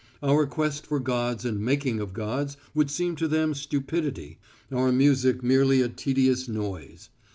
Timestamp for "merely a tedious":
5.43-6.47